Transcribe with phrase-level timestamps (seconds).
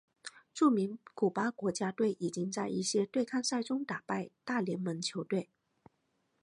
[0.51, 5.47] 著名古巴国家队已经在一些对抗赛中打败大联盟球队。